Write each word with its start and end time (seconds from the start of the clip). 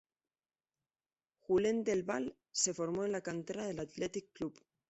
Julen 1.41 1.83
del 1.83 2.01
Val 2.01 2.35
se 2.51 2.73
formó 2.73 3.05
en 3.05 3.11
la 3.11 3.21
cantera 3.21 3.67
del 3.67 3.81
Athletic 3.81 4.31
Club. 4.33 4.59